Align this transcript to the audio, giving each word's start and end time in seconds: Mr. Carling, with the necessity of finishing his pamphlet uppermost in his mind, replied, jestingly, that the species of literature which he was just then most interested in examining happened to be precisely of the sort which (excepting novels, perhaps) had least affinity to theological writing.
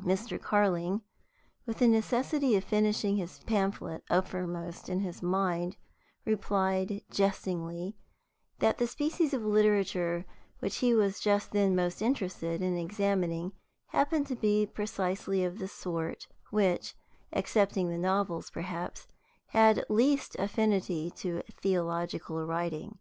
Mr. 0.00 0.40
Carling, 0.40 1.02
with 1.66 1.80
the 1.80 1.86
necessity 1.86 2.56
of 2.56 2.64
finishing 2.64 3.16
his 3.18 3.40
pamphlet 3.40 4.02
uppermost 4.08 4.88
in 4.88 5.00
his 5.00 5.22
mind, 5.22 5.76
replied, 6.24 7.02
jestingly, 7.10 7.94
that 8.58 8.78
the 8.78 8.86
species 8.86 9.34
of 9.34 9.44
literature 9.44 10.24
which 10.60 10.76
he 10.76 10.94
was 10.94 11.20
just 11.20 11.50
then 11.52 11.76
most 11.76 12.00
interested 12.00 12.62
in 12.62 12.74
examining 12.78 13.52
happened 13.88 14.26
to 14.26 14.34
be 14.34 14.64
precisely 14.64 15.44
of 15.44 15.58
the 15.58 15.68
sort 15.68 16.26
which 16.50 16.94
(excepting 17.30 18.00
novels, 18.00 18.48
perhaps) 18.48 19.06
had 19.48 19.84
least 19.90 20.34
affinity 20.38 21.10
to 21.10 21.42
theological 21.60 22.42
writing. 22.46 22.96